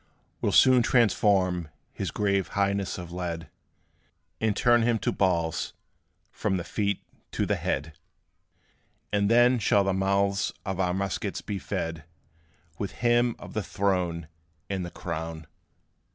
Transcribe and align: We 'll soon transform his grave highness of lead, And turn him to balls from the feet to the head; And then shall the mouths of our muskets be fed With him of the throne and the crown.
We 0.41 0.49
'll 0.49 0.51
soon 0.51 0.81
transform 0.81 1.69
his 1.93 2.09
grave 2.09 2.47
highness 2.57 2.97
of 2.97 3.11
lead, 3.11 3.51
And 4.39 4.55
turn 4.57 4.81
him 4.81 4.97
to 4.97 5.11
balls 5.11 5.73
from 6.31 6.57
the 6.57 6.63
feet 6.63 7.03
to 7.33 7.45
the 7.45 7.55
head; 7.55 7.93
And 9.13 9.29
then 9.29 9.59
shall 9.59 9.83
the 9.83 9.93
mouths 9.93 10.53
of 10.65 10.79
our 10.79 10.95
muskets 10.95 11.41
be 11.41 11.59
fed 11.59 12.05
With 12.79 12.93
him 13.05 13.35
of 13.37 13.53
the 13.53 13.61
throne 13.61 14.27
and 14.71 14.83
the 14.83 14.89
crown. 14.89 15.45